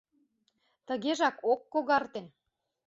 [0.87, 2.21] Тыгежак ок когарте.